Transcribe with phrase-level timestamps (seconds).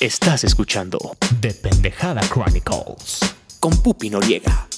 [0.00, 0.96] Estás escuchando
[1.40, 3.18] The Pendejada Chronicles.
[3.58, 4.68] con Pupi Noriega.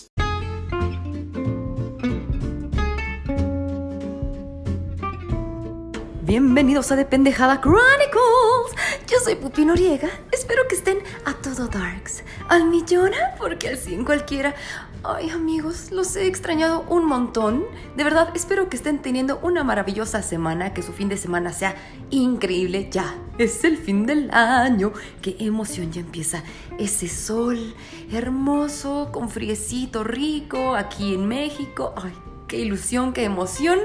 [6.22, 8.74] Bienvenidos a The Pendejada Chronicles.
[9.10, 10.08] Yo soy Pupi Noriega.
[10.32, 12.24] Espero que estén a todo darks.
[12.48, 14.54] Al millón, porque al 100 cualquiera.
[15.02, 17.64] Ay, amigos, los he extrañado un montón.
[17.96, 21.74] De verdad, espero que estén teniendo una maravillosa semana, que su fin de semana sea
[22.10, 22.88] increíble.
[22.90, 24.92] Ya, es el fin del año.
[25.22, 26.44] Qué emoción, ya empieza
[26.78, 27.74] ese sol
[28.12, 31.94] hermoso, con friecito rico, aquí en México.
[31.96, 32.12] Ay,
[32.46, 33.78] qué ilusión, qué emoción.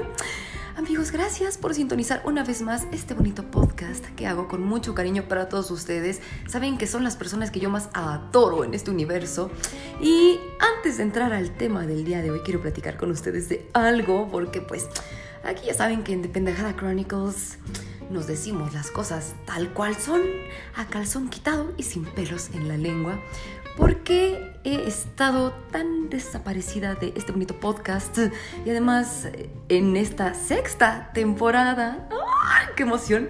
[0.76, 5.26] Amigos, gracias por sintonizar una vez más este bonito podcast que hago con mucho cariño
[5.26, 6.20] para todos ustedes.
[6.46, 9.50] Saben que son las personas que yo más adoro en este universo.
[10.02, 10.38] Y
[10.76, 14.28] antes de entrar al tema del día de hoy, quiero platicar con ustedes de algo,
[14.30, 14.86] porque pues
[15.44, 17.56] aquí ya saben que en The Chronicles
[18.10, 20.20] nos decimos las cosas tal cual son,
[20.74, 23.18] a calzón quitado y sin pelos en la lengua.
[23.76, 28.18] Porque he estado tan desaparecida de este bonito podcast
[28.64, 32.08] y además eh, en esta sexta temporada.
[32.10, 33.28] ¡Ay, qué emoción!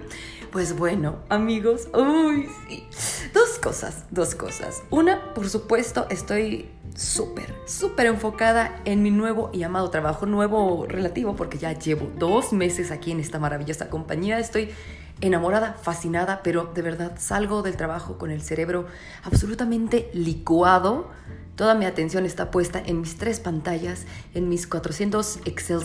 [0.51, 2.87] Pues bueno, amigos, uy, sí.
[3.33, 4.81] Dos cosas, dos cosas.
[4.89, 11.35] Una, por supuesto, estoy súper, súper enfocada en mi nuevo y amado trabajo, nuevo relativo,
[11.35, 14.39] porque ya llevo dos meses aquí en esta maravillosa compañía.
[14.39, 14.71] Estoy
[15.21, 18.85] enamorada, fascinada, pero de verdad salgo del trabajo con el cerebro
[19.23, 21.09] absolutamente licuado.
[21.55, 25.81] Toda mi atención está puesta en mis tres pantallas, en mis 400 Excel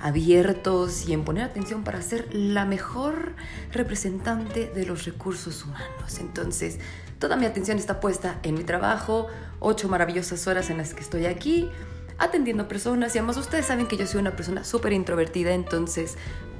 [0.00, 3.34] abiertos y en poner atención para ser la mejor
[3.72, 6.20] representante de los recursos humanos.
[6.20, 6.78] Entonces,
[7.18, 9.26] toda mi atención está puesta en mi trabajo,
[9.58, 11.68] ocho maravillosas horas en las que estoy aquí
[12.18, 16.16] atendiendo personas y además ustedes saben que yo soy una persona súper introvertida, entonces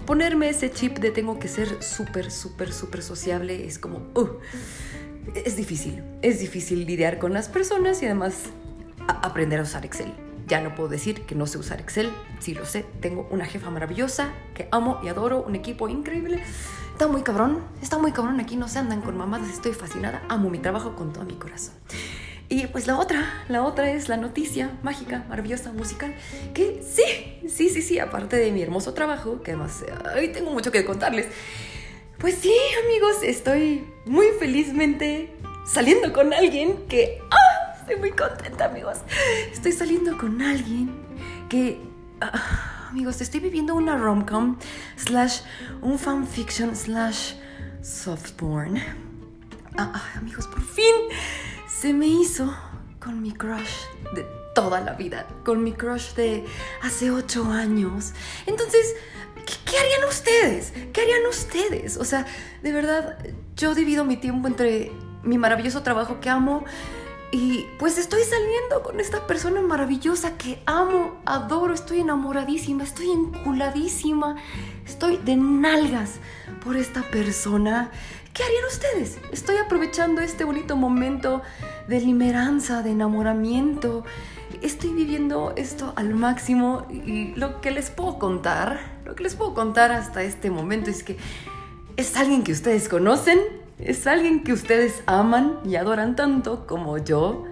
[0.06, 4.28] ponerme ese chip de tengo que ser súper, súper, súper sociable es como, uh,
[5.34, 8.44] es difícil, es difícil lidiar con las personas y además
[9.08, 10.12] aprender a usar Excel.
[10.46, 13.68] Ya no puedo decir que no sé usar Excel, sí lo sé, tengo una jefa
[13.70, 16.40] maravillosa que amo y adoro, un equipo increíble.
[16.92, 20.48] Está muy cabrón, está muy cabrón, aquí no se andan con mamadas, estoy fascinada, amo
[20.48, 21.74] mi trabajo con todo mi corazón.
[22.48, 26.14] Y pues la otra, la otra es la noticia mágica, maravillosa, musical,
[26.54, 29.84] que sí, sí, sí, sí, aparte de mi hermoso trabajo, que además
[30.16, 31.26] hoy tengo mucho que contarles,
[32.18, 35.34] pues sí, amigos, estoy muy felizmente
[35.66, 37.74] saliendo con alguien que, ¡ah!
[37.80, 38.98] Estoy muy contenta, amigos.
[39.52, 40.90] Estoy saliendo con alguien
[41.48, 41.80] que,
[42.20, 44.56] ah, amigos, estoy viviendo una rom-com
[44.96, 45.40] slash
[45.82, 47.34] un fanfiction slash
[47.82, 48.78] soft porn.
[49.76, 50.94] Ah, ah, amigos, por fin
[51.92, 52.54] me hizo
[53.00, 56.44] con mi crush de toda la vida, con mi crush de
[56.82, 58.12] hace ocho años.
[58.46, 58.94] Entonces,
[59.46, 60.72] ¿qué, qué harían ustedes?
[60.92, 61.96] ¿Qué harían ustedes?
[61.96, 62.26] O sea,
[62.62, 63.18] de verdad,
[63.54, 64.92] yo divido mi tiempo entre
[65.22, 66.64] mi maravilloso trabajo que amo
[67.32, 74.36] y pues estoy saliendo con esta persona maravillosa que amo, adoro, estoy enamoradísima, estoy enculadísima,
[74.86, 76.14] estoy de nalgas
[76.64, 77.90] por esta persona.
[78.32, 79.18] ¿Qué harían ustedes?
[79.32, 81.42] Estoy aprovechando este bonito momento
[81.88, 84.04] de limeranza, de enamoramiento.
[84.62, 89.54] Estoy viviendo esto al máximo y lo que les puedo contar, lo que les puedo
[89.54, 91.16] contar hasta este momento es que
[91.96, 93.38] es alguien que ustedes conocen,
[93.78, 97.44] es alguien que ustedes aman y adoran tanto como yo,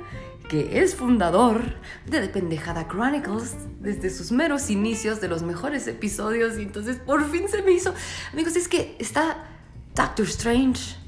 [0.49, 1.63] que es fundador
[2.07, 7.29] de The Pendejada Chronicles desde sus meros inicios de los mejores episodios y entonces por
[7.31, 7.95] fin se me hizo.
[8.33, 9.47] Amigos, es que está
[9.95, 11.04] Doctor Strange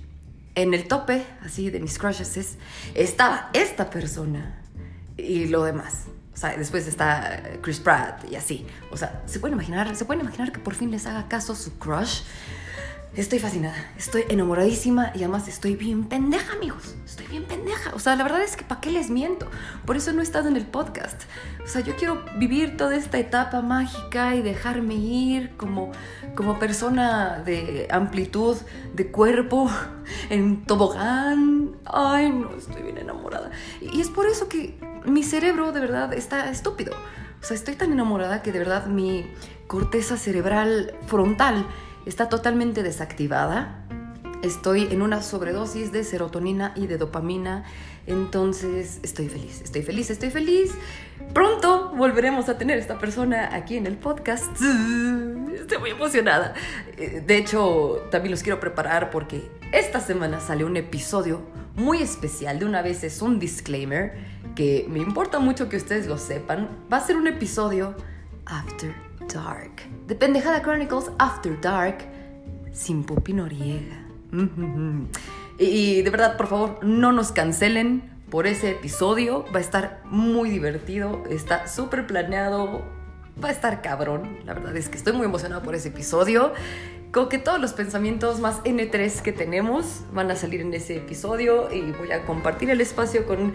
[0.57, 2.57] en el tope, así de mis crushes, es-
[2.95, 4.59] estaba esta persona
[5.17, 6.07] y lo demás.
[6.35, 8.67] O sea, después está Chris Pratt y así.
[8.91, 9.95] O sea, ¿se pueden imaginar?
[9.97, 12.23] ¿Se pueden imaginar que por fin les haga caso su crush?
[13.15, 16.97] Estoy fascinada, estoy enamoradísima y además estoy bien pendeja, amigos.
[17.07, 17.95] Estoy bien pendeja.
[17.95, 19.47] O sea, la verdad es que ¿para qué les miento?
[19.87, 21.23] Por eso no he estado en el podcast.
[21.65, 25.93] O sea, yo quiero vivir toda esta etapa mágica y dejarme ir como,
[26.35, 28.59] como persona de amplitud
[28.93, 29.71] de cuerpo
[30.29, 31.77] en tobogán.
[31.87, 33.51] Ay, no, estoy bien enamorada.
[33.81, 36.95] Y es por eso que mi cerebro de verdad está estúpido.
[37.41, 39.27] O sea, estoy tan enamorada que de verdad mi
[39.67, 41.67] corteza cerebral frontal
[42.07, 43.83] está totalmente desactivada.
[44.43, 47.65] Estoy en una sobredosis de serotonina y de dopamina.
[48.07, 50.73] Entonces, estoy feliz, estoy feliz, estoy feliz.
[51.35, 54.47] Pronto volveremos a tener esta persona aquí en el podcast.
[55.57, 56.55] Estoy muy emocionada.
[56.97, 61.41] Eh, De hecho, también los quiero preparar porque esta semana sale un episodio
[61.75, 62.61] muy especial.
[62.61, 64.17] De una vez es un disclaimer
[64.55, 66.69] que me importa mucho que ustedes lo sepan.
[66.93, 67.97] Va a ser un episodio
[68.45, 69.83] After Dark.
[70.07, 71.99] De Pendejada Chronicles After Dark
[72.73, 74.07] sin Pupi Noriega.
[75.59, 79.47] Y de verdad, por favor, no nos cancelen por ese episodio.
[79.55, 82.83] Va a estar muy divertido, está súper planeado,
[83.43, 84.39] va a estar cabrón.
[84.45, 86.53] La verdad es que estoy muy emocionada por ese episodio.
[87.17, 91.73] Como que todos los pensamientos más N3 que tenemos van a salir en ese episodio
[91.73, 93.55] y voy a compartir el espacio con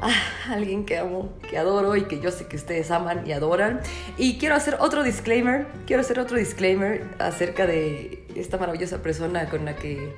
[0.00, 0.10] ah,
[0.50, 3.82] alguien que amo, que adoro y que yo sé que ustedes aman y adoran.
[4.18, 9.64] Y quiero hacer otro disclaimer, quiero hacer otro disclaimer acerca de esta maravillosa persona con
[9.64, 10.16] la que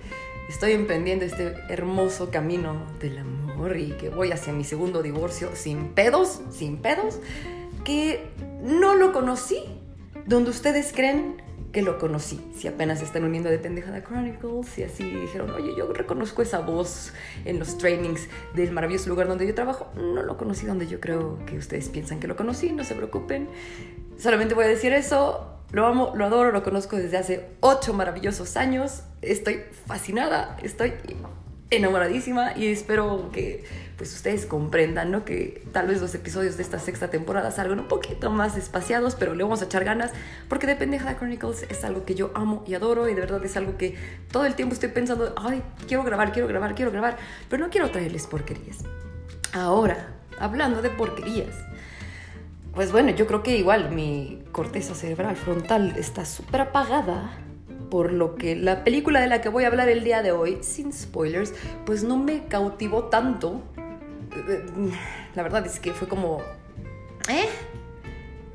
[0.48, 5.88] estoy emprendiendo este hermoso camino del amor y que voy hacia mi segundo divorcio sin
[5.88, 7.20] pedos, sin pedos,
[7.84, 8.24] que
[8.62, 9.62] no lo conocí
[10.24, 11.44] donde ustedes creen
[11.74, 12.40] que lo conocí.
[12.56, 17.12] Si apenas están uniendo de Pendejada Chronicles y así dijeron, oye, yo reconozco esa voz
[17.44, 21.44] en los trainings del maravilloso lugar donde yo trabajo, no lo conocí donde yo creo
[21.46, 23.48] que ustedes piensan que lo conocí, no se preocupen.
[24.16, 28.56] Solamente voy a decir eso, lo amo, lo adoro, lo conozco desde hace ocho maravillosos
[28.56, 30.92] años, estoy fascinada, estoy
[31.70, 33.64] enamoradísima y espero que
[33.96, 35.24] pues ustedes comprendan, ¿no?
[35.24, 39.34] Que tal vez los episodios de esta sexta temporada salgan un poquito más espaciados, pero
[39.34, 40.10] le vamos a echar ganas,
[40.48, 43.56] porque de Pendejada Chronicles es algo que yo amo y adoro y de verdad es
[43.56, 43.96] algo que
[44.30, 47.18] todo el tiempo estoy pensando, ay, quiero grabar, quiero grabar, quiero grabar,
[47.48, 48.78] pero no quiero traerles porquerías.
[49.52, 50.08] Ahora,
[50.40, 51.54] hablando de porquerías,
[52.74, 57.30] pues bueno, yo creo que igual mi corteza cerebral frontal está súper apagada
[57.94, 60.58] por lo que la película de la que voy a hablar el día de hoy,
[60.62, 61.54] sin spoilers,
[61.86, 63.62] pues no me cautivó tanto
[65.36, 66.40] la verdad es que fue como,
[67.28, 67.48] ¿eh?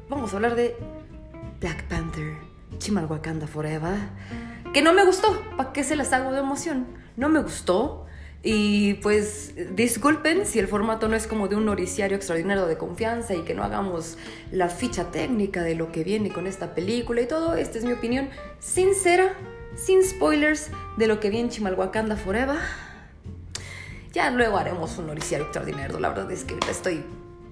[0.09, 0.75] Vamos a hablar de
[1.61, 2.33] Black Panther,
[2.79, 3.97] Chimalhuacanda Forever,
[4.73, 6.87] que no me gustó, ¿para qué se las hago de emoción?
[7.15, 8.07] No me gustó.
[8.41, 13.35] Y pues disculpen si el formato no es como de un noticiario extraordinario de confianza
[13.35, 14.17] y que no hagamos
[14.51, 17.55] la ficha técnica de lo que viene con esta película y todo.
[17.55, 19.33] Esta es mi opinión sincera,
[19.75, 22.57] sin spoilers, de lo que viene Chimalhuacanda Forever.
[24.13, 25.99] Ya luego haremos un noticiario extraordinario.
[25.99, 27.03] La verdad es que estoy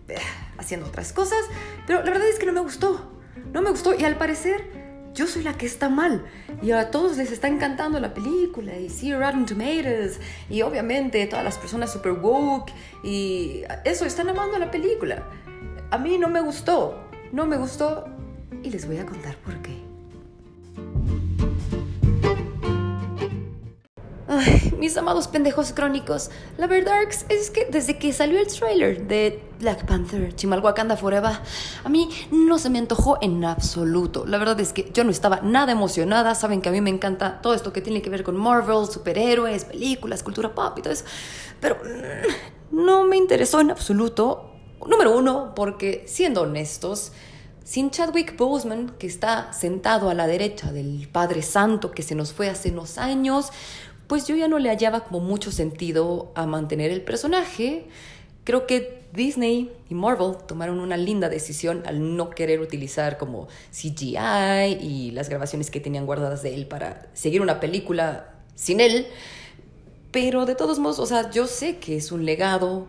[0.08, 0.16] eh,
[0.58, 1.40] haciendo otras cosas,
[1.86, 3.12] pero la verdad es que no me gustó.
[3.52, 4.87] No me gustó y al parecer
[5.18, 6.24] yo soy la que está mal.
[6.62, 10.20] Y a todos les está encantando la película y sí, Rotten Tomatoes
[10.50, 12.72] y obviamente todas las personas super woke
[13.04, 15.28] y eso, están amando la película.
[15.90, 18.06] A mí no me gustó, no me gustó
[18.64, 19.87] y les voy a contar por qué.
[24.78, 26.98] Mis amados pendejos crónicos, la verdad
[27.30, 31.32] es que desde que salió el trailer de Black Panther, Chimalhuacanda Forever,
[31.84, 34.26] a mí no se me antojó en absoluto.
[34.26, 36.36] La verdad es que yo no estaba nada emocionada.
[36.36, 39.64] Saben que a mí me encanta todo esto que tiene que ver con Marvel, superhéroes,
[39.64, 41.06] películas, cultura pop y todo eso.
[41.62, 44.52] Pero mm, no me interesó en absoluto.
[44.86, 47.14] Número uno, porque siendo honestos,
[47.68, 52.32] sin Chadwick Boseman, que está sentado a la derecha del Padre Santo que se nos
[52.32, 53.52] fue hace unos años,
[54.08, 57.86] pues yo ya no le hallaba como mucho sentido a mantener el personaje.
[58.44, 64.78] Creo que Disney y Marvel tomaron una linda decisión al no querer utilizar como CGI
[64.80, 69.08] y las grabaciones que tenían guardadas de él para seguir una película sin él.
[70.12, 72.88] Pero de todos modos, o sea, yo sé que es un legado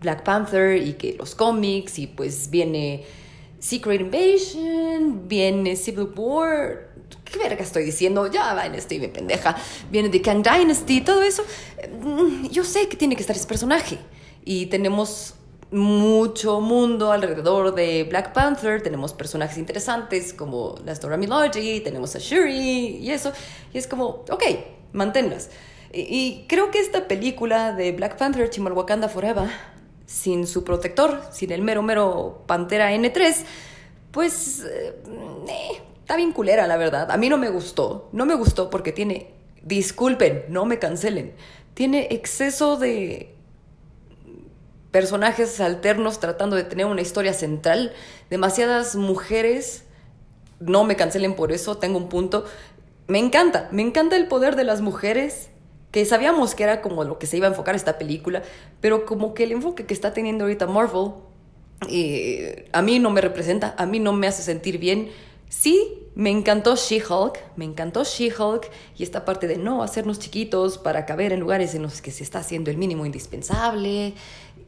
[0.00, 3.04] Black Panther y que los cómics y pues viene
[3.58, 6.89] Secret Invasion, viene Civil War,
[7.30, 8.26] ¿qué verga estoy diciendo?
[8.26, 9.56] Ya va, estoy bien pendeja.
[9.90, 11.42] Viene de Kang Dynasty, todo eso.
[12.02, 13.98] Mm, yo sé que tiene que estar ese personaje.
[14.44, 15.34] Y tenemos
[15.70, 18.82] mucho mundo alrededor de Black Panther.
[18.82, 23.32] Tenemos personajes interesantes como la Dora Milaje, tenemos a Shuri y eso.
[23.72, 24.42] Y es como, ok,
[24.92, 25.50] manténlas.
[25.92, 29.48] Y, creo que esta película de Black Panther, Chimalhuacanda Forever,
[30.06, 33.44] sin su protector, sin el mero mero Pantera N3,
[34.12, 34.94] pues eh,
[35.48, 37.12] eh está bien culera, la verdad.
[37.12, 38.08] A mí no me gustó.
[38.10, 39.30] No me gustó porque tiene,
[39.62, 41.34] disculpen, no me cancelen,
[41.74, 43.32] tiene exceso de
[44.90, 47.92] personajes alternos tratando de tener una historia central,
[48.28, 49.84] demasiadas mujeres,
[50.58, 52.44] no me cancelen por eso, tengo un punto.
[53.06, 55.50] Me encanta, me encanta el poder de las mujeres,
[55.92, 58.42] que sabíamos que era como lo que se iba a enfocar esta película,
[58.80, 61.12] pero como que el enfoque que está teniendo ahorita Marvel,
[61.88, 65.10] eh, a mí no me representa, a mí no me hace sentir bien.
[65.48, 71.06] Sí, me encantó She-Hulk, me encantó She-Hulk y esta parte de no hacernos chiquitos para
[71.06, 74.14] caber en lugares en los que se está haciendo el mínimo indispensable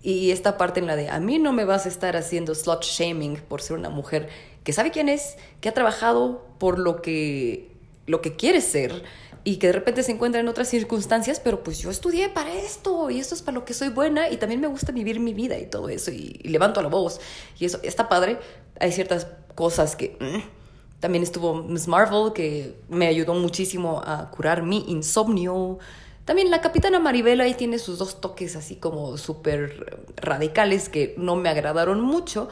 [0.03, 2.85] y esta parte en la de a mí no me vas a estar haciendo slot
[2.85, 4.29] shaming por ser una mujer
[4.65, 7.73] que sabe quién es, que ha trabajado por lo que
[8.07, 9.03] lo que quiere ser
[9.45, 13.11] y que de repente se encuentra en otras circunstancias, pero pues yo estudié para esto
[13.11, 15.59] y esto es para lo que soy buena y también me gusta vivir mi vida
[15.59, 17.21] y todo eso y, levanto la voz
[17.59, 18.39] y eso está padre.
[18.81, 20.62] Hay ciertas cosas que mm,
[21.03, 25.81] también estuvo Miss Marvel, que me ayudó muchísimo a curar mi insomnio.
[26.25, 31.35] También la Capitana Maribel ahí tiene sus dos toques así como súper radicales que no
[31.35, 32.51] me agradaron mucho.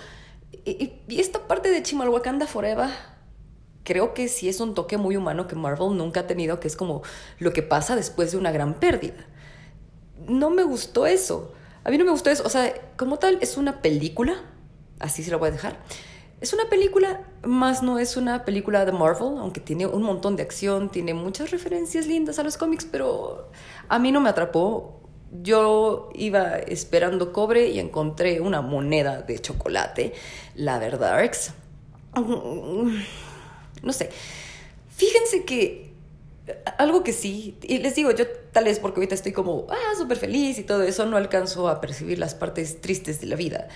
[0.65, 2.91] Y, esta parte de Chimalhuacanda Forever
[3.85, 6.75] creo que sí es un toque muy humano que Marvel nunca ha tenido, que es
[6.75, 7.03] como
[7.39, 9.29] lo que pasa después de una gran pérdida.
[10.27, 11.53] No me gustó eso.
[11.85, 12.43] A mí no me gustó eso.
[12.45, 14.43] O sea, como tal, es una película.
[14.99, 15.79] Así se la voy a dejar.
[16.41, 20.43] Es una película, más no es una película de Marvel, aunque tiene un montón de
[20.43, 23.51] acción, tiene muchas referencias lindas a los cómics, pero
[23.89, 25.01] a mí no me atrapó.
[25.43, 30.15] Yo iba esperando cobre y encontré una moneda de chocolate,
[30.55, 31.31] la verdad.
[33.83, 34.11] No sé.
[34.97, 35.93] Fíjense que
[36.79, 40.17] algo que sí, y les digo, yo tal vez porque ahorita estoy como, ah, súper
[40.17, 43.69] feliz y todo eso, no alcanzo a percibir las partes tristes de la vida.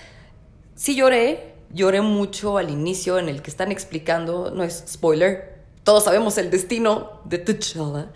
[0.75, 6.03] Sí lloré, lloré mucho al inicio en el que están explicando, no es spoiler, todos
[6.05, 8.11] sabemos el destino de T'Challa,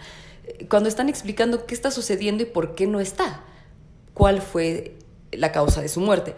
[0.70, 3.44] cuando están explicando qué está sucediendo y por qué no está,
[4.14, 4.98] cuál fue
[5.32, 6.36] la causa de su muerte.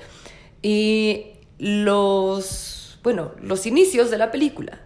[0.61, 1.27] Y
[1.57, 4.81] los, bueno, los inicios de la película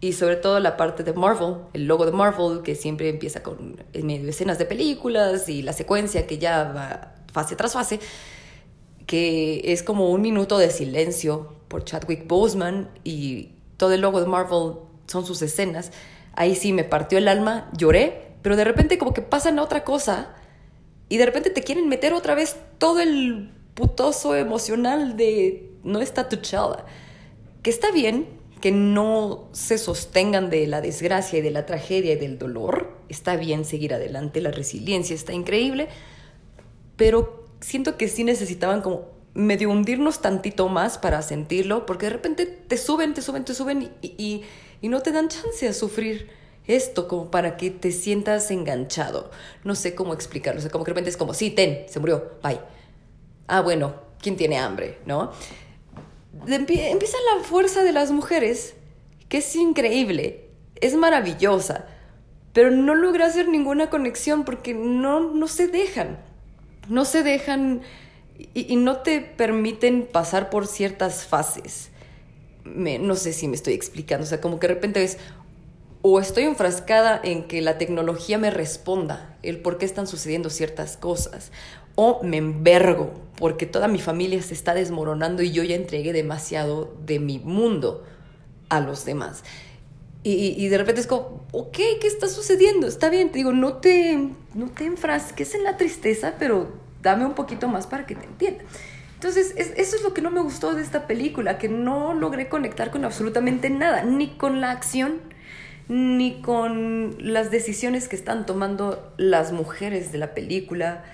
[0.00, 3.76] y sobre todo la parte de Marvel, el logo de Marvel que siempre empieza con
[3.92, 8.00] medio escenas de películas y la secuencia que ya va fase tras fase,
[9.06, 14.26] que es como un minuto de silencio por Chadwick Boseman y todo el logo de
[14.26, 14.74] Marvel
[15.06, 15.90] son sus escenas.
[16.34, 19.82] Ahí sí me partió el alma, lloré, pero de repente como que pasan a otra
[19.82, 20.34] cosa
[21.08, 26.28] y de repente te quieren meter otra vez todo el putoso emocional de no está
[26.28, 26.84] tu chala,
[27.62, 28.28] que está bien,
[28.60, 32.98] que no se sostengan de la desgracia y de la tragedia y del dolor.
[33.08, 35.88] Está bien seguir adelante, la resiliencia está increíble,
[36.96, 42.46] pero siento que sí necesitaban como medio hundirnos tantito más para sentirlo, porque de repente
[42.46, 44.44] te suben, te suben, te suben y,
[44.80, 46.28] y, no te dan chance a sufrir
[46.66, 49.30] esto como para que te sientas enganchado.
[49.64, 51.98] No sé cómo explicarlo, o sea, como que de repente es como, sí, ten, se
[51.98, 52.60] murió, bye.
[53.46, 54.98] Ah, bueno, ¿quién tiene hambre?
[55.06, 55.32] ¿No?
[56.46, 58.74] empieza la fuerza de las mujeres,
[59.28, 60.48] que es increíble,
[60.80, 61.86] es maravillosa,
[62.52, 66.18] pero no logra hacer ninguna conexión porque no, no se dejan,
[66.88, 67.82] no se dejan
[68.54, 71.90] y, no te permiten pasar por ciertas fases.
[72.64, 75.18] no sé si me estoy explicando, o sea, como que de repente es,
[76.02, 80.96] o estoy enfrascada en que la tecnología me responda el por qué están sucediendo ciertas
[80.96, 81.52] cosas,
[81.94, 86.94] o me envergo porque toda mi familia se está desmoronando y yo ya entregué demasiado
[87.04, 88.04] de mi mundo
[88.68, 89.42] a los demás.
[90.24, 92.86] Y, de repente es como, ok, ¿qué está sucediendo?
[92.86, 96.68] Está bien, te digo, no te, no te enfrasques en la tristeza, pero
[97.02, 98.64] dame un poquito más para que te entienda.
[99.14, 102.90] Entonces, eso es lo que no me gustó de esta película, que no logré conectar
[102.90, 105.20] con absolutamente nada, ni con la acción,
[105.88, 111.04] ni con las decisiones que están tomando las mujeres de la película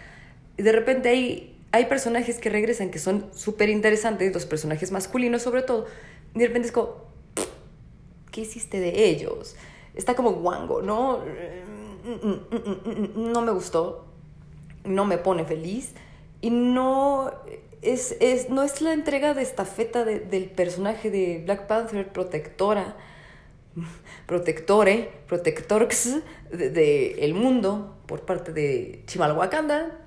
[0.58, 5.62] de repente hay, hay personajes que regresan que son súper interesantes, los personajes masculinos sobre
[5.62, 5.86] todo.
[6.34, 6.96] Y de repente es como,
[8.30, 9.56] ¿qué hiciste de ellos?
[9.94, 11.20] Está como guango, ¿no?
[13.16, 14.06] No me gustó,
[14.88, 15.94] no me pone feliz
[16.40, 17.32] y no
[17.82, 22.96] es, es, no es la entrega de estafeta de, del personaje de Black Panther protectora,
[24.26, 26.16] protectore, protectorx
[26.50, 29.98] del de, el mundo por parte de Chimalhuacanda,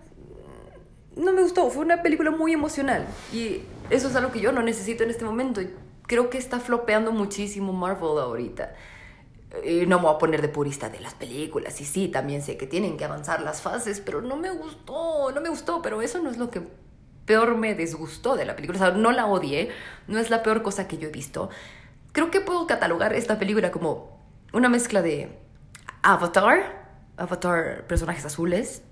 [1.16, 4.62] no me gustó, fue una película muy emocional y eso es algo que yo no
[4.62, 5.62] necesito en este momento.
[6.08, 8.74] Creo que está flopeando muchísimo Marvel ahorita.
[9.66, 12.58] Y no me voy a poner de purista de las películas, y sí, también sé
[12.58, 16.20] que tienen que avanzar las fases, pero no me gustó, no me gustó, pero eso
[16.20, 16.62] no es lo que
[17.26, 18.80] peor me disgustó de la película.
[18.80, 19.70] O sea, no la odié,
[20.08, 21.50] no es la peor cosa que yo he visto.
[22.12, 24.20] Creo que puedo catalogar esta película como
[24.54, 25.40] una mezcla de
[26.02, 28.84] Avatar, Avatar, personajes azules,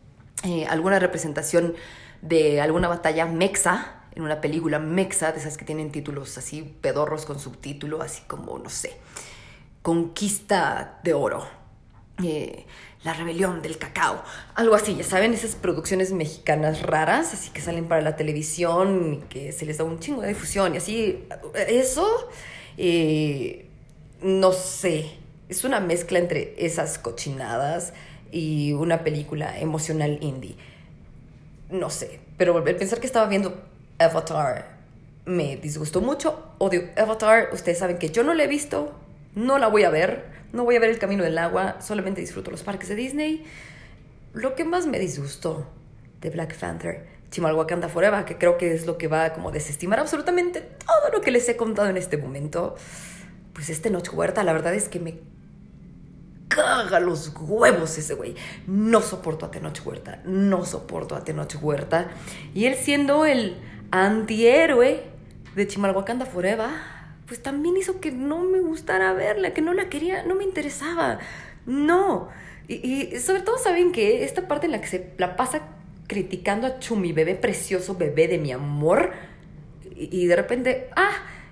[0.44, 1.76] eh, alguna representación
[2.22, 7.26] de alguna batalla mexa, en una película mexa, de esas que tienen títulos así pedorros
[7.26, 8.98] con subtítulo, así como, no sé,
[9.82, 11.48] Conquista de Oro,
[12.24, 12.66] eh,
[13.04, 14.22] La Rebelión del Cacao,
[14.56, 19.52] algo así, ya saben, esas producciones mexicanas raras, así que salen para la televisión, que
[19.52, 21.26] se les da un chingo de difusión y así,
[21.68, 22.30] eso,
[22.78, 23.68] eh,
[24.22, 25.18] no sé,
[25.48, 27.94] es una mezcla entre esas cochinadas
[28.32, 30.56] y una película emocional indie
[31.70, 33.62] no sé, pero volver a pensar que estaba viendo
[34.00, 34.78] Avatar
[35.26, 36.54] me disgustó mucho.
[36.58, 38.94] Odio Avatar, ustedes saben que yo no la he visto,
[39.36, 42.52] no la voy a ver, no voy a ver El Camino del Agua, solamente disfruto
[42.52, 43.46] los parques de Disney.
[44.34, 45.68] Lo que más me disgustó
[46.22, 50.00] de Black Panther, Chimalhuacanda Forever, que creo que es lo que va a como desestimar
[50.00, 52.76] absolutamente todo lo que les he contado en este momento,
[53.54, 55.20] pues este Noche Huerta, la verdad es que me
[56.48, 58.36] caga los huevos ese güey.
[58.68, 62.10] No soporto a Tenoch Huerta, no soporto a Tenoch Huerta.
[62.54, 63.58] Y él siendo el
[63.92, 65.04] antihéroe
[65.56, 66.70] de Chimalhuacanda Forever,
[67.30, 71.20] pues también hizo que no me gustara verla, que no la quería, no me interesaba.
[71.66, 72.28] No.
[72.68, 75.62] Y, sobre todo saben que esta parte en la que se la pasa
[76.08, 79.14] criticando a Chumi, bebé precioso, bebé de mi amor,
[79.96, 81.12] y, y de repente, ah,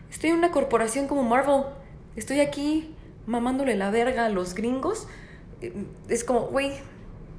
[0.09, 1.63] estoy en una corporación como Marvel,
[2.15, 2.93] estoy aquí
[3.27, 5.07] mamándole la verga a los gringos,
[6.09, 6.73] es como, güey,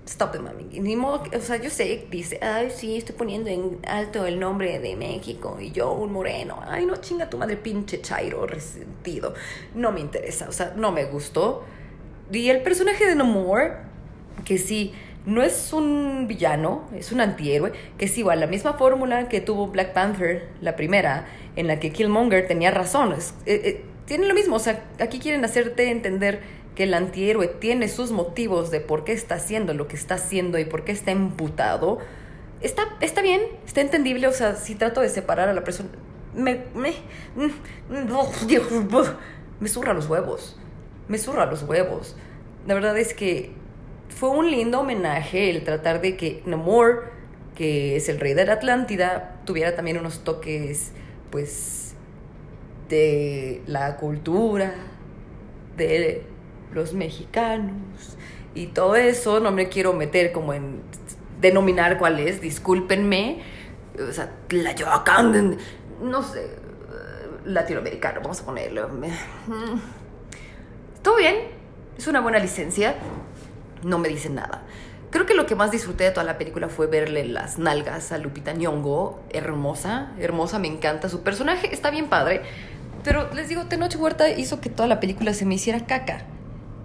[0.09, 0.81] stop it, mami.
[0.81, 4.79] Ni modo, o sea, yo sé, dice, ay, sí, estoy poniendo en alto el nombre
[4.79, 6.61] de México y yo un moreno.
[6.67, 9.35] Ay, no, chinga tu madre, pinche chairo resentido.
[9.75, 11.65] No me interesa, o sea, no me gustó.
[12.33, 13.77] Y el personaje de No More,
[14.45, 14.95] que sí,
[15.27, 19.69] no es un villano, es un antihéroe, que es igual, la misma fórmula que tuvo
[19.69, 23.13] Black Panther, la primera, en la que Killmonger tenía razón.
[23.13, 26.41] Eh, eh, tiene lo mismo, o sea, aquí quieren hacerte entender
[26.79, 30.61] que el antihéroe tiene sus motivos de por qué está haciendo lo que está haciendo
[30.61, 31.99] y por qué está emputado.
[32.61, 35.89] Está, está bien, está entendible, o sea, si trato de separar a la persona,
[36.37, 36.95] me, me,
[39.59, 40.57] me surra los huevos,
[41.09, 42.15] me surra los huevos.
[42.65, 43.51] La verdad es que
[44.09, 47.11] fue un lindo homenaje el tratar de que Namor,
[47.57, 50.93] que es el rey de la Atlántida, tuviera también unos toques,
[51.33, 51.97] pues,
[52.89, 54.75] de la cultura,
[55.77, 56.38] de
[56.73, 58.17] los mexicanos
[58.55, 59.41] y todo eso.
[59.41, 60.83] No me quiero meter como en
[61.41, 63.43] denominar cuál es, discúlpenme.
[64.09, 64.75] O sea, la
[66.03, 66.51] no sé,
[67.45, 68.89] latinoamericano, vamos a ponerlo.
[71.03, 71.37] Todo bien,
[71.97, 72.95] es una buena licencia,
[73.83, 74.63] no me dicen nada.
[75.11, 78.19] Creo que lo que más disfruté de toda la película fue verle las nalgas a
[78.19, 82.43] Lupita Nyong'o, hermosa, hermosa, me encanta su personaje, está bien padre.
[83.05, 86.27] Pero les digo, Tenoch Huerta hizo que toda la película se me hiciera caca.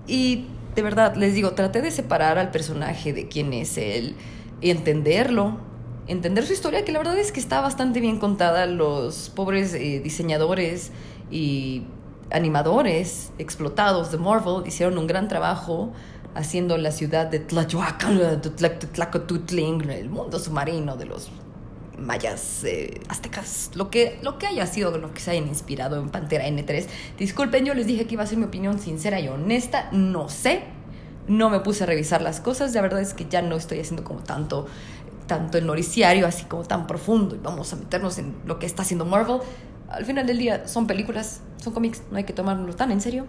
[0.07, 0.45] Y
[0.75, 4.15] de verdad, les digo, traté de separar al personaje de quién es él
[4.61, 5.57] y entenderlo.
[6.07, 8.65] Entender su historia, que la verdad es que está bastante bien contada.
[8.65, 10.91] Los pobres eh, diseñadores
[11.31, 11.83] y
[12.31, 15.93] animadores explotados de Marvel hicieron un gran trabajo
[16.35, 21.29] haciendo la ciudad de Tlachuacan, el mundo submarino de los
[21.97, 26.09] mayas, eh, aztecas, lo que, lo que haya sido lo que se hayan inspirado en
[26.09, 26.85] Pantera N3.
[27.17, 30.63] Disculpen, yo les dije que iba a ser mi opinión sincera y honesta, no sé,
[31.27, 34.03] no me puse a revisar las cosas, la verdad es que ya no estoy haciendo
[34.03, 34.67] como tanto
[35.27, 38.81] tanto en noticiario, así como tan profundo, y vamos a meternos en lo que está
[38.81, 39.39] haciendo Marvel.
[39.89, 43.25] Al final del día son películas, son cómics, no hay que tomarlo tan en serio.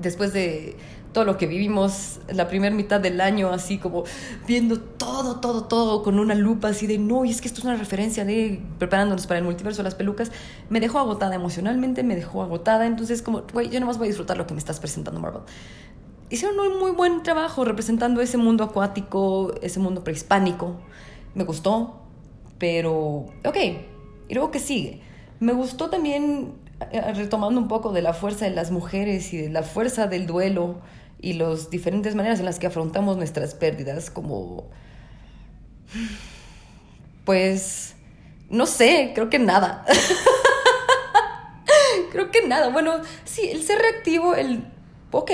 [0.00, 0.76] Después de
[1.12, 4.04] todo lo que vivimos la primera mitad del año, así como
[4.46, 7.64] viendo todo, todo, todo con una lupa así de, no, y es que esto es
[7.64, 10.30] una referencia de preparándonos para el multiverso de las pelucas,
[10.68, 14.36] me dejó agotada emocionalmente, me dejó agotada, entonces como, güey, yo más voy a disfrutar
[14.36, 15.42] lo que me estás presentando Marvel.
[16.30, 20.76] Hicieron un muy buen trabajo representando ese mundo acuático, ese mundo prehispánico,
[21.34, 22.02] me gustó,
[22.58, 23.56] pero, ok,
[24.28, 25.00] y luego que sigue.
[25.40, 26.54] Me gustó también
[27.14, 30.80] retomando un poco de la fuerza de las mujeres y de la fuerza del duelo
[31.20, 34.68] y las diferentes maneras en las que afrontamos nuestras pérdidas, como...
[37.24, 37.94] Pues...
[38.50, 39.84] No sé, creo que nada.
[42.12, 42.70] creo que nada.
[42.70, 44.64] Bueno, sí, el ser reactivo, el...
[45.10, 45.30] Ok,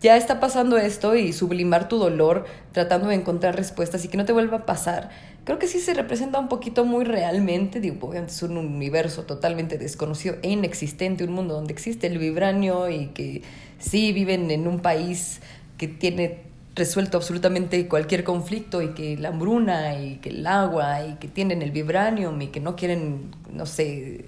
[0.00, 4.24] ya está pasando esto y sublimar tu dolor tratando de encontrar respuestas y que no
[4.24, 5.10] te vuelva a pasar.
[5.44, 10.36] Creo que sí se representa un poquito muy realmente, digo, es un universo totalmente desconocido
[10.42, 13.42] e inexistente, un mundo donde existe el vibranio y que
[13.78, 15.40] sí viven en un país
[15.78, 21.14] que tiene resuelto absolutamente cualquier conflicto y que la hambruna y que el agua y
[21.16, 24.26] que tienen el vibranium y que no quieren, no sé,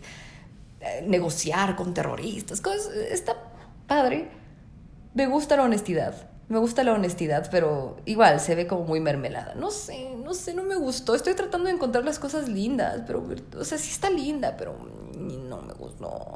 [0.81, 3.37] eh, negociar con terroristas, cosas, está
[3.87, 4.29] padre
[5.15, 6.29] me gusta la honestidad.
[6.55, 9.57] Me gusta la honestidad, pero igual se ve como muy mermelada.
[9.57, 11.17] No sé, no sé, no me gustó.
[11.17, 13.27] Estoy tratando de encontrar las cosas lindas, pero,
[13.59, 14.77] o sea, sí está linda, pero
[15.19, 16.33] no me gustó.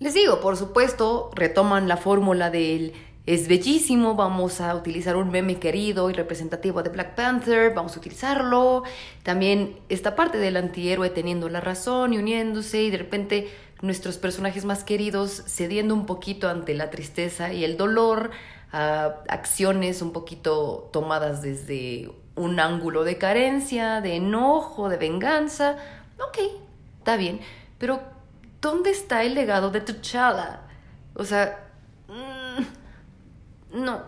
[0.00, 2.94] Les digo, por supuesto, retoman la fórmula del
[3.26, 8.00] es bellísimo, vamos a utilizar un meme querido y representativo de Black Panther, vamos a
[8.00, 8.82] utilizarlo.
[9.22, 13.48] También esta parte del antihéroe teniendo la razón y uniéndose y de repente
[13.82, 18.30] nuestros personajes más queridos cediendo un poquito ante la tristeza y el dolor,
[18.72, 25.76] a acciones un poquito tomadas desde un ángulo de carencia, de enojo, de venganza.
[26.28, 26.38] Ok,
[26.98, 27.40] está bien,
[27.78, 28.00] pero
[28.60, 30.62] ¿dónde está el legado de T'Challa?
[31.14, 31.68] O sea,
[32.08, 34.02] mm, no,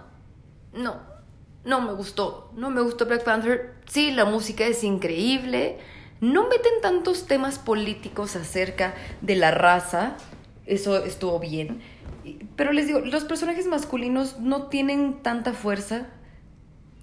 [0.75, 0.97] no,
[1.65, 3.75] no me gustó, no me gustó Black Panther.
[3.87, 5.79] Sí, la música es increíble,
[6.21, 10.17] no meten tantos temas políticos acerca de la raza
[10.67, 11.81] Eso estuvo bien.
[12.57, 16.07] Pero les digo, los personajes masculinos no tienen tanta fuerza.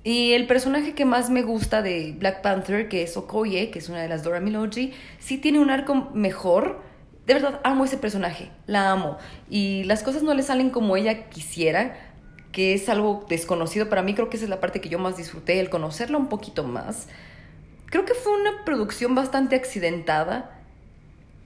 [0.03, 3.89] Y el personaje que más me gusta de Black Panther, que es Okoye, que es
[3.89, 6.81] una de las Dora Milaje, sí tiene un arco mejor.
[7.25, 9.17] De verdad, amo ese personaje, la amo.
[9.49, 11.97] Y las cosas no le salen como ella quisiera,
[12.53, 14.13] que es algo desconocido para mí.
[14.13, 17.09] Creo que esa es la parte que yo más disfruté, el conocerla un poquito más.
[17.87, 20.61] Creo que fue una producción bastante accidentada.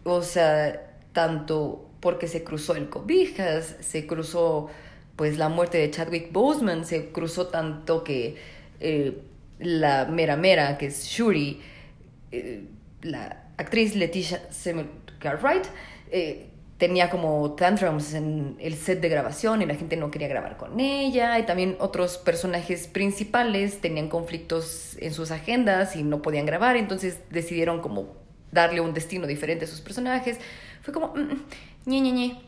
[0.04, 4.70] O sea, tanto porque se cruzó el Cobijas, se cruzó
[5.16, 8.36] pues la muerte de Chadwick Boseman, se cruzó tanto que
[8.80, 9.22] eh,
[9.60, 11.62] la mera mera, que es Shuri,
[12.32, 12.66] eh,
[13.04, 14.42] la actriz Leticia
[15.20, 15.66] Cartwright,
[16.12, 20.58] eh, tenía como tantrums en el set de grabación y la gente no quería grabar
[20.58, 26.48] con ella y también otros personajes principales tenían conflictos en sus agendas y no podían
[26.48, 28.16] grabar, entonces decidieron como
[28.52, 30.40] darle un destino diferente a sus personajes.
[30.82, 31.46] Fue como, mm, mm,
[31.86, 32.42] ñe, ñe, ñe.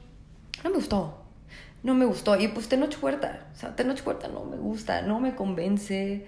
[0.64, 1.24] No me gustó.
[1.84, 2.40] No me gustó.
[2.40, 3.48] Y pues Tenoch Huerta.
[3.54, 6.26] O sea, Tenoch Huerta no me gusta, no me convence,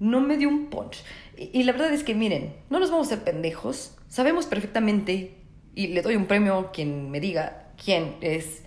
[0.00, 1.02] no me dio un punch.
[1.36, 3.96] Y, la verdad es que, miren, no nos vamos a ser pendejos.
[4.08, 5.36] Sabemos perfectamente,
[5.74, 8.62] y le doy un premio a quien me diga quién es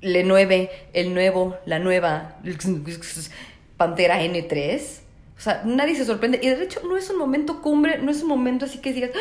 [0.00, 2.36] Le 9, el nuevo, la nueva
[3.76, 5.00] Pantera N3.
[5.36, 6.38] O sea, nadie se sorprende.
[6.42, 9.10] Y de hecho, no es un momento cumbre, no es un momento así que digas.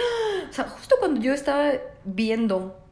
[0.50, 1.72] O sea, justo cuando yo estaba
[2.04, 2.83] viendo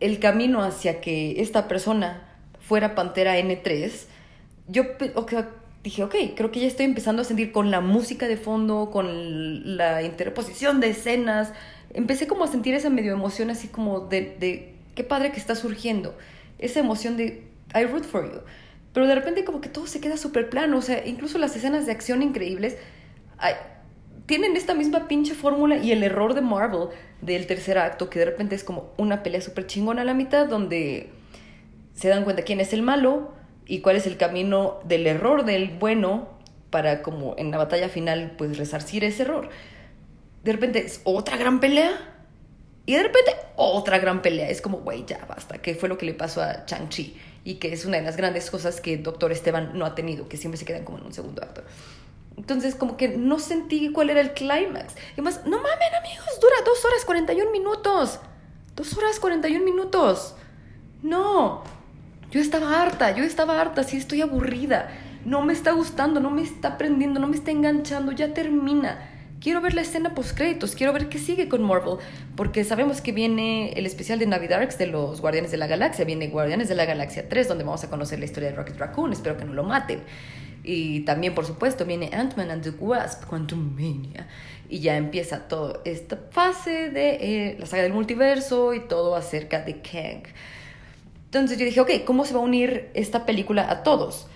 [0.00, 2.28] el camino hacia que esta persona
[2.60, 4.06] fuera Pantera N3,
[4.68, 4.84] yo
[5.82, 9.76] dije, ok, creo que ya estoy empezando a sentir con la música de fondo, con
[9.76, 11.52] la interposición de escenas.
[11.94, 15.54] Empecé como a sentir esa medio emoción así como de, de qué padre que está
[15.54, 16.16] surgiendo.
[16.58, 18.40] Esa emoción de I root for you.
[18.92, 21.86] Pero de repente como que todo se queda súper plano, o sea, incluso las escenas
[21.86, 22.76] de acción increíbles
[24.26, 26.88] tienen esta misma pinche fórmula y el error de Marvel
[27.20, 30.46] del tercer acto, que de repente es como una pelea súper chingona a la mitad,
[30.46, 31.10] donde
[31.94, 33.32] se dan cuenta quién es el malo
[33.66, 36.28] y cuál es el camino del error del bueno
[36.70, 39.48] para como en la batalla final pues resarcir ese error.
[40.44, 41.92] De repente es otra gran pelea
[42.86, 44.48] y de repente otra gran pelea.
[44.48, 45.58] Es como, güey, ya basta.
[45.58, 47.16] ¿Qué fue lo que le pasó a Chang-Chi?
[47.44, 50.36] Y que es una de las grandes cosas que Doctor Esteban no ha tenido, que
[50.36, 51.62] siempre se quedan como en un segundo acto.
[52.38, 54.94] Entonces, como que no sentí cuál era el clímax.
[55.16, 58.20] Y más, no mamen, amigos, dura dos horas 41 minutos.
[58.76, 60.36] Dos horas 41 minutos.
[61.02, 61.64] No.
[62.30, 64.88] Yo estaba harta, yo estaba harta, sí estoy aburrida.
[65.24, 68.98] No me está gustando, no me está prendiendo, no me está enganchando, ya termina.
[69.40, 71.98] Quiero ver la escena post créditos, quiero ver qué sigue con Marvel,
[72.36, 76.28] porque sabemos que viene el especial de Navidarks de los Guardianes de la Galaxia, viene
[76.28, 79.36] Guardianes de la Galaxia 3, donde vamos a conocer la historia de Rocket Raccoon, espero
[79.36, 80.02] que no lo maten.
[80.70, 84.28] Y también, por supuesto, viene Ant-Man and the Wasp, Quantum Mania.
[84.68, 89.62] Y ya empieza toda esta fase de eh, la saga del multiverso y todo acerca
[89.62, 90.24] de Kang.
[91.24, 94.26] Entonces yo dije, ok, ¿cómo se va a unir esta película a todos?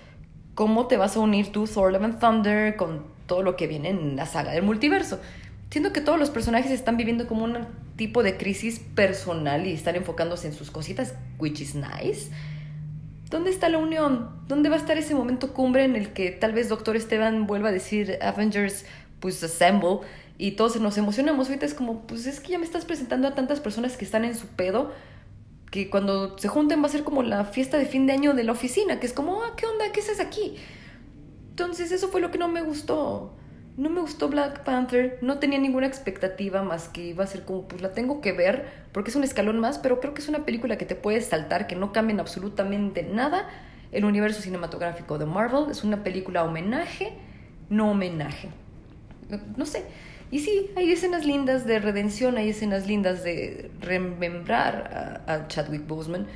[0.55, 3.91] ¿Cómo te vas a unir tú, Thor, Love and Thunder, con todo lo que viene
[3.91, 5.21] en la saga del multiverso?
[5.69, 7.59] Siento que todos los personajes están viviendo como un
[7.97, 12.31] tipo de crisis personal y están enfocándose en sus cositas, which is nice
[13.33, 14.29] ¿Dónde está la unión?
[14.47, 17.71] ¿Dónde va a estar ese momento cumbre en el que tal vez Doctor Esteban vuelva
[17.71, 18.85] a decir Avengers,
[19.21, 20.01] pues assemble?
[20.37, 21.49] Y todos nos emocionamos.
[21.49, 24.27] Ahorita es como, pues es que ya me estás presentando a tantas personas que están
[24.27, 24.93] en su pedo,
[25.71, 28.45] que cuando se junten va a ser como la fiesta de fin de año de
[28.45, 29.91] la oficina, que es como, ah, ¿qué onda?
[29.95, 30.57] ¿Qué haces aquí?
[31.49, 33.33] Entonces eso fue lo que no me gustó.
[33.77, 37.63] No me gustó Black Panther, no tenía ninguna expectativa más que iba a ser como,
[37.63, 40.45] pues la tengo que ver, porque es un escalón más, pero creo que es una
[40.45, 43.49] película que te puedes saltar, que no cambien absolutamente nada
[43.91, 45.71] el universo cinematográfico de Marvel.
[45.71, 47.15] Es una película homenaje,
[47.71, 48.49] no homenaje.
[49.57, 49.85] No sé.
[50.31, 55.87] Y sí, hay escenas lindas de redención, hay escenas lindas de remembrar a, a Chadwick
[55.87, 56.27] Boseman.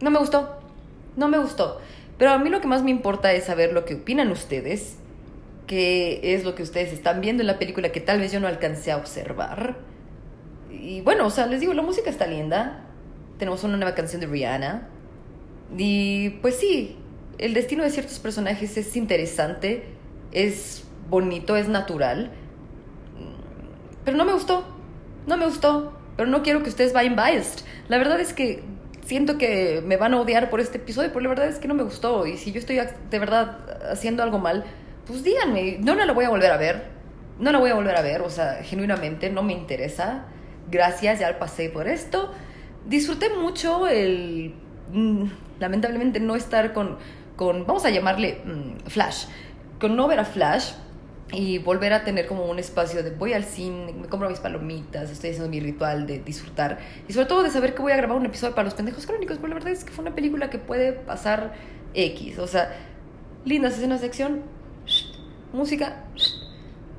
[0.00, 0.58] No me gustó,
[1.16, 1.80] no me gustó.
[2.18, 4.96] Pero a mí lo que más me importa es saber lo que opinan ustedes
[5.66, 8.46] qué es lo que ustedes están viendo en la película que tal vez yo no
[8.46, 9.76] alcancé a observar.
[10.70, 12.84] Y bueno, o sea, les digo, la música está linda.
[13.38, 14.88] Tenemos una nueva canción de Rihanna.
[15.76, 16.96] Y pues sí,
[17.38, 19.84] el destino de ciertos personajes es interesante,
[20.32, 22.30] es bonito, es natural.
[24.04, 24.64] Pero no me gustó.
[25.26, 25.92] No me gustó.
[26.16, 27.64] Pero no quiero que ustedes vayan biased.
[27.88, 28.62] La verdad es que
[29.04, 31.74] siento que me van a odiar por este episodio, pero la verdad es que no
[31.74, 32.26] me gustó.
[32.26, 32.76] Y si yo estoy
[33.10, 33.58] de verdad
[33.90, 34.64] haciendo algo mal,
[35.06, 36.84] pues díganme, no, no la voy a volver a ver,
[37.38, 40.26] no la voy a volver a ver, o sea, genuinamente no me interesa,
[40.70, 42.32] gracias, ya pasé por esto.
[42.86, 44.54] Disfruté mucho el,
[44.92, 45.24] mm,
[45.60, 46.98] lamentablemente, no estar con,
[47.36, 49.26] con, vamos a llamarle mm, Flash,
[49.80, 50.72] con no ver a Flash,
[51.32, 55.10] y volver a tener como un espacio de voy al cine, me compro mis palomitas,
[55.10, 58.16] estoy haciendo mi ritual de disfrutar y sobre todo de saber que voy a grabar
[58.16, 60.58] un episodio para los pendejos crónicos, porque la verdad es que fue una película que
[60.58, 61.54] puede pasar
[61.94, 62.72] X, o sea,
[63.44, 64.42] lindas escenas de acción,
[65.52, 66.04] música,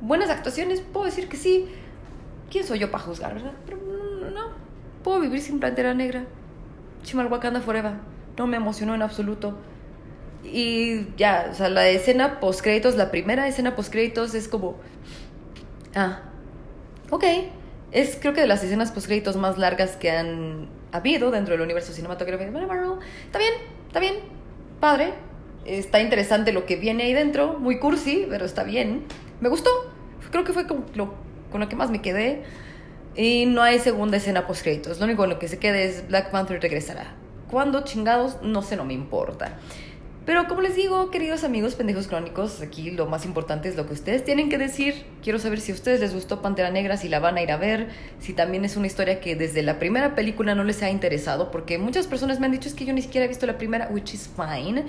[0.01, 1.67] buenas actuaciones, puedo decir que sí.
[2.49, 3.53] ¿Quién soy yo para juzgar, verdad?
[3.65, 4.49] Pero no, no,
[5.03, 6.25] puedo vivir sin Pantera Negra.
[7.03, 7.93] Chimalhuacanda Forever.
[8.37, 9.57] No me emocionó en absoluto.
[10.43, 14.77] Y ya, o sea, la escena post créditos, la primera escena post créditos es como.
[15.95, 16.21] Ah,
[17.09, 17.23] ok.
[17.91, 21.61] Es creo que de las escenas post créditos más largas que han habido dentro del
[21.61, 22.99] universo cinematográfico de Marvel.
[23.25, 23.53] Está bien,
[23.87, 24.15] está bien.
[24.79, 25.13] Padre.
[25.67, 27.59] Está interesante lo que viene ahí dentro.
[27.59, 29.03] Muy cursi, pero está bien.
[29.41, 29.69] Me gustó.
[30.31, 31.13] Creo que fue con lo,
[31.51, 32.43] con lo que más me quedé.
[33.15, 34.99] Y no hay segunda escena post créditos.
[34.99, 37.15] Lo único en lo que se queda es Black Panther regresará.
[37.49, 38.41] ¿Cuándo chingados?
[38.41, 39.57] No sé, no me importa.
[40.27, 43.93] Pero como les digo, queridos amigos pendejos crónicos, aquí lo más importante es lo que
[43.93, 45.05] ustedes tienen que decir.
[45.23, 47.55] Quiero saber si a ustedes les gustó Pantera Negra, si la van a ir a
[47.55, 47.87] ver,
[48.19, 51.77] si también es una historia que desde la primera película no les ha interesado, porque
[51.77, 54.13] muchas personas me han dicho es que yo ni siquiera he visto la primera, which
[54.13, 54.83] is fine.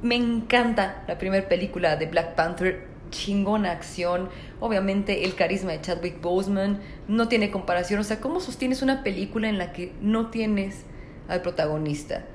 [0.00, 4.28] Me encanta la primera película de Black Panther, chingona acción,
[4.60, 9.48] obviamente el carisma de Chadwick Boseman no tiene comparación, o sea, ¿cómo sostienes una película
[9.48, 10.84] en la que no tienes
[11.28, 12.26] al protagonista?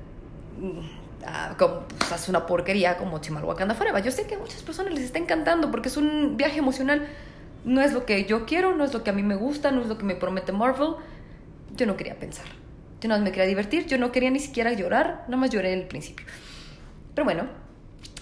[1.26, 1.84] Ah, como,
[2.28, 4.04] una porquería como Chimalhuacán Forever.
[4.04, 7.08] Yo sé que a muchas personas les está encantando porque es un viaje emocional.
[7.64, 9.82] No es lo que yo quiero, no es lo que a mí me gusta, no
[9.82, 10.96] es lo que me promete Marvel.
[11.76, 12.46] Yo no quería pensar.
[13.00, 15.88] Yo más me quería divertir, yo no quería ni siquiera llorar, nada más lloré el
[15.88, 16.26] principio.
[17.14, 17.48] Pero bueno,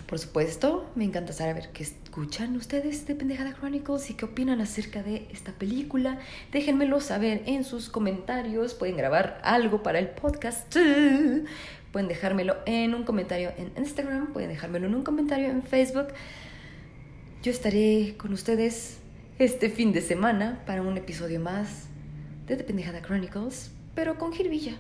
[0.08, 5.04] por supuesto, me encanta saber qué escuchan ustedes de Pendejada Chronicles y qué opinan acerca
[5.04, 6.20] de esta película.
[6.52, 8.74] Déjenmelo saber en sus comentarios.
[8.74, 10.76] Pueden grabar algo para el podcast.
[11.92, 16.08] Pueden dejármelo en un comentario en Instagram, pueden dejármelo en un comentario en Facebook.
[17.44, 19.00] Yo estaré con ustedes
[19.40, 21.88] este fin de semana para un episodio más
[22.48, 24.76] de The Pendejada Chronicles, pero con Girvilla.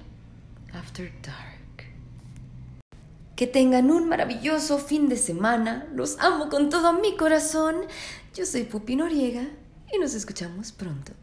[0.74, 1.61] After Dark.
[3.42, 5.88] Que tengan un maravilloso fin de semana.
[5.96, 7.76] Los amo con todo mi corazón.
[8.36, 9.48] Yo soy Pupi Noriega
[9.92, 11.14] y nos escuchamos pronto.